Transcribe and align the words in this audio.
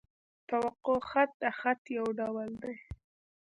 توقع 0.49 0.97
خط؛ 1.09 1.31
د 1.41 1.43
خط 1.59 1.83
یو 1.97 2.05
ډول 2.19 2.49
دﺉ. 2.63 2.77